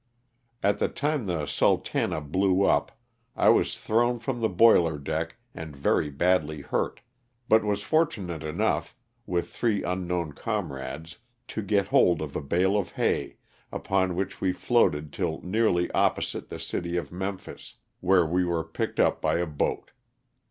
At 0.63 0.79
the 0.79 0.87
time 0.87 1.27
the 1.27 1.41
'^ 1.43 1.47
Sultana" 1.47 2.21
blew 2.21 2.63
up 2.63 2.91
I 3.35 3.49
was 3.49 3.77
thrown 3.77 4.17
from 4.17 4.39
the 4.41 4.49
boiler 4.49 4.97
deck 4.97 5.35
and 5.53 5.75
very 5.75 6.09
badly 6.09 6.61
hurt, 6.61 7.01
but 7.47 7.63
was 7.63 7.83
fortunate 7.83 8.41
enough, 8.41 8.95
with 9.27 9.51
three 9.51 9.83
unknown 9.83 10.31
comrades, 10.33 11.19
to 11.49 11.61
get 11.61 11.89
hold 11.89 12.19
of 12.19 12.35
a 12.35 12.41
bale 12.41 12.77
of 12.77 12.93
hay, 12.93 13.37
upon 13.71 14.15
which 14.15 14.41
we 14.41 14.51
floated 14.53 15.13
till 15.13 15.39
nearly 15.43 15.91
opposite 15.91 16.49
the 16.49 16.57
city 16.57 16.97
of 16.97 17.11
Memphis, 17.11 17.75
where 17.99 18.25
we 18.25 18.43
were 18.43 18.63
picked 18.63 18.99
up 18.99 19.21
by 19.21 19.37
a 19.37 19.45
boat. 19.45 19.91